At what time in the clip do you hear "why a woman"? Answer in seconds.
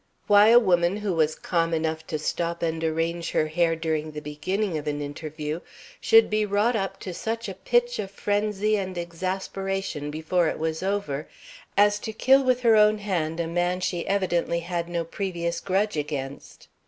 0.25-0.97